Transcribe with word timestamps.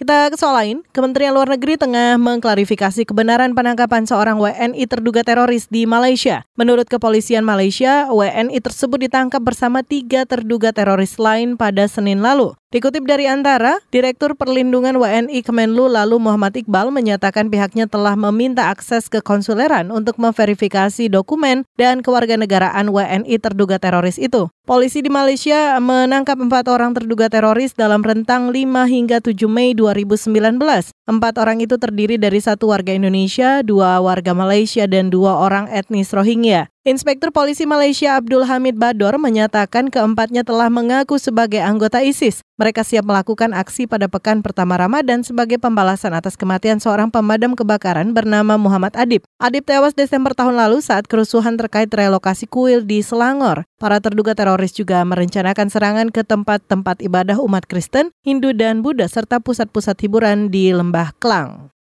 Kita 0.00 0.32
ke 0.32 0.36
soal 0.40 0.56
lain, 0.56 0.76
Kementerian 0.96 1.36
Luar 1.36 1.52
Negeri 1.52 1.76
tengah 1.76 2.16
mengklarifikasi 2.16 3.04
kebenaran 3.04 3.52
penangkapan 3.52 4.08
seorang 4.08 4.40
WNI 4.40 4.80
terduga 4.88 5.20
teroris 5.20 5.68
di 5.68 5.84
Malaysia. 5.84 6.40
Menurut 6.56 6.88
kepolisian 6.88 7.44
Malaysia, 7.44 8.08
WNI 8.08 8.64
tersebut 8.64 8.96
ditangkap 8.96 9.44
bersama 9.44 9.84
tiga 9.84 10.24
terduga 10.24 10.72
teroris 10.72 11.20
lain 11.20 11.60
pada 11.60 11.84
Senin 11.84 12.24
lalu. 12.24 12.56
Dikutip 12.70 13.02
dari 13.02 13.26
Antara, 13.26 13.82
Direktur 13.90 14.38
Perlindungan 14.38 14.94
WNI 14.94 15.42
Kemenlu 15.42 15.90
lalu 15.90 16.22
Muhammad 16.22 16.54
Iqbal 16.54 16.94
menyatakan 16.94 17.50
pihaknya 17.50 17.90
telah 17.90 18.14
meminta 18.14 18.70
akses 18.70 19.10
ke 19.10 19.18
konsuleran 19.18 19.90
untuk 19.90 20.22
memverifikasi 20.22 21.10
dokumen 21.10 21.66
dan 21.74 21.98
kewarganegaraan 21.98 22.86
WNI 22.94 23.34
terduga 23.42 23.82
teroris 23.82 24.22
itu. 24.22 24.46
Polisi 24.70 25.02
di 25.02 25.10
Malaysia 25.10 25.82
menangkap 25.82 26.38
empat 26.38 26.70
orang 26.70 26.94
terduga 26.94 27.26
teroris 27.26 27.74
dalam 27.74 28.06
rentang 28.06 28.54
5 28.54 28.86
hingga 28.86 29.18
7 29.18 29.34
Mei 29.50 29.74
2019. 29.74 30.30
Empat 31.10 31.34
orang 31.42 31.58
itu 31.58 31.74
terdiri 31.74 32.22
dari 32.22 32.38
satu 32.38 32.70
warga 32.70 32.94
Indonesia, 32.94 33.66
dua 33.66 33.98
warga 33.98 34.30
Malaysia, 34.30 34.86
dan 34.86 35.10
dua 35.10 35.42
orang 35.42 35.66
etnis 35.74 36.14
Rohingya. 36.14 36.70
Inspektur 36.80 37.28
Polisi 37.28 37.68
Malaysia 37.68 38.16
Abdul 38.16 38.48
Hamid 38.48 38.80
Bador 38.80 39.20
menyatakan 39.20 39.92
keempatnya 39.92 40.48
telah 40.48 40.72
mengaku 40.72 41.20
sebagai 41.20 41.60
anggota 41.60 42.00
ISIS. 42.00 42.40
Mereka 42.56 42.88
siap 42.88 43.04
melakukan 43.04 43.52
aksi 43.52 43.84
pada 43.84 44.08
pekan 44.08 44.40
pertama 44.40 44.80
Ramadan 44.80 45.20
sebagai 45.20 45.60
pembalasan 45.60 46.16
atas 46.16 46.40
kematian 46.40 46.80
seorang 46.80 47.12
pemadam 47.12 47.52
kebakaran 47.52 48.16
bernama 48.16 48.56
Muhammad 48.56 48.96
Adib. 48.96 49.20
Adib 49.36 49.68
tewas 49.68 49.92
Desember 49.92 50.32
tahun 50.32 50.56
lalu 50.56 50.80
saat 50.80 51.04
kerusuhan 51.04 51.60
terkait 51.60 51.92
relokasi 51.92 52.48
kuil 52.48 52.80
di 52.80 53.04
Selangor. 53.04 53.68
Para 53.76 54.00
terduga 54.00 54.32
teroris 54.32 54.72
juga 54.72 55.04
merencanakan 55.04 55.68
serangan 55.68 56.08
ke 56.08 56.24
tempat-tempat 56.24 57.04
ibadah 57.04 57.36
umat 57.44 57.68
Kristen, 57.68 58.08
Hindu, 58.24 58.56
dan 58.56 58.80
Buddha 58.80 59.04
serta 59.04 59.36
pusat-pusat 59.36 60.00
hiburan 60.00 60.48
di 60.48 60.72
Lembah 60.72 61.12
Klang. 61.20 61.76